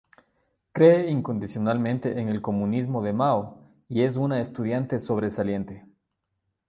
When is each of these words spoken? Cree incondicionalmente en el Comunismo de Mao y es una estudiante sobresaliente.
Cree 0.71 1.11
incondicionalmente 1.11 2.19
en 2.19 2.27
el 2.27 2.41
Comunismo 2.41 3.03
de 3.03 3.13
Mao 3.13 3.59
y 3.87 4.01
es 4.01 4.15
una 4.15 4.41
estudiante 4.41 4.99
sobresaliente. 4.99 5.85